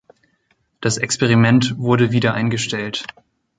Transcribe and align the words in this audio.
Das 0.79 0.97
Experiment 0.97 1.77
wurde 1.77 2.11
wieder 2.11 2.33
eingestellt. 2.33 3.03